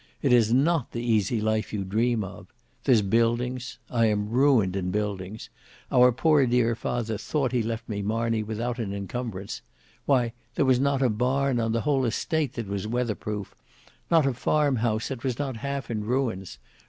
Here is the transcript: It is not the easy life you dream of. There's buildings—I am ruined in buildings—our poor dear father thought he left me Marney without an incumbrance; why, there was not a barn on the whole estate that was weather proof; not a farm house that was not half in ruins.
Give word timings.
It 0.23 0.33
is 0.33 0.51
not 0.51 0.93
the 0.93 1.03
easy 1.03 1.39
life 1.39 1.71
you 1.71 1.83
dream 1.83 2.23
of. 2.23 2.47
There's 2.85 3.03
buildings—I 3.03 4.07
am 4.07 4.31
ruined 4.31 4.75
in 4.75 4.89
buildings—our 4.89 6.11
poor 6.13 6.47
dear 6.47 6.73
father 6.73 7.19
thought 7.19 7.51
he 7.51 7.61
left 7.61 7.87
me 7.87 8.01
Marney 8.01 8.41
without 8.41 8.79
an 8.79 8.93
incumbrance; 8.93 9.61
why, 10.07 10.33
there 10.55 10.65
was 10.65 10.79
not 10.79 11.03
a 11.03 11.09
barn 11.11 11.59
on 11.59 11.71
the 11.71 11.81
whole 11.81 12.03
estate 12.03 12.53
that 12.53 12.65
was 12.67 12.87
weather 12.87 13.13
proof; 13.13 13.53
not 14.09 14.25
a 14.25 14.33
farm 14.33 14.77
house 14.77 15.09
that 15.09 15.23
was 15.23 15.37
not 15.37 15.57
half 15.57 15.91
in 15.91 16.03
ruins. 16.03 16.57